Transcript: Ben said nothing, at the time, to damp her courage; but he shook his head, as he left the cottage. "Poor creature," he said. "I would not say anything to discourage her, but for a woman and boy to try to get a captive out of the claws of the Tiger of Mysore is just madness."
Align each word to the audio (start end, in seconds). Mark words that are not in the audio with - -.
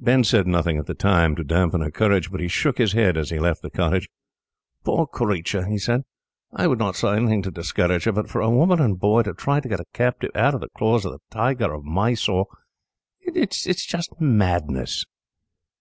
Ben 0.00 0.24
said 0.24 0.48
nothing, 0.48 0.76
at 0.78 0.86
the 0.86 0.92
time, 0.94 1.36
to 1.36 1.44
damp 1.44 1.72
her 1.72 1.90
courage; 1.92 2.32
but 2.32 2.40
he 2.40 2.48
shook 2.48 2.78
his 2.78 2.94
head, 2.94 3.16
as 3.16 3.30
he 3.30 3.38
left 3.38 3.62
the 3.62 3.70
cottage. 3.70 4.08
"Poor 4.82 5.06
creature," 5.06 5.66
he 5.66 5.78
said. 5.78 6.02
"I 6.52 6.66
would 6.66 6.80
not 6.80 6.96
say 6.96 7.14
anything 7.14 7.42
to 7.42 7.52
discourage 7.52 8.02
her, 8.02 8.10
but 8.10 8.28
for 8.28 8.40
a 8.40 8.50
woman 8.50 8.80
and 8.80 8.98
boy 8.98 9.22
to 9.22 9.34
try 9.34 9.60
to 9.60 9.68
get 9.68 9.78
a 9.78 9.84
captive 9.92 10.32
out 10.34 10.52
of 10.54 10.60
the 10.62 10.68
claws 10.76 11.04
of 11.04 11.12
the 11.12 11.20
Tiger 11.30 11.72
of 11.72 11.84
Mysore 11.84 12.48
is 13.20 13.86
just 13.86 14.20
madness." 14.20 15.04